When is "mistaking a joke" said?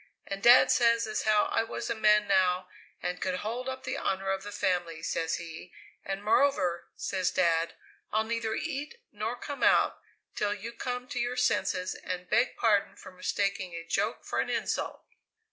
13.11-14.25